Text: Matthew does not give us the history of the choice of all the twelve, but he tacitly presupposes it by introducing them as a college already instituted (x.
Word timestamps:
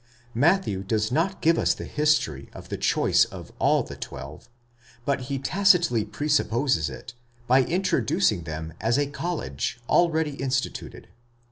Matthew 0.33 0.81
does 0.81 1.11
not 1.11 1.43
give 1.43 1.59
us 1.59 1.75
the 1.75 1.85
history 1.85 2.49
of 2.53 2.69
the 2.69 2.77
choice 2.77 3.23
of 3.25 3.51
all 3.59 3.83
the 3.83 3.95
twelve, 3.95 4.49
but 5.05 5.25
he 5.29 5.37
tacitly 5.37 6.05
presupposes 6.05 6.89
it 6.89 7.13
by 7.45 7.63
introducing 7.65 8.41
them 8.45 8.73
as 8.81 8.97
a 8.97 9.05
college 9.05 9.79
already 9.87 10.37
instituted 10.41 11.03
(x. 11.03 11.13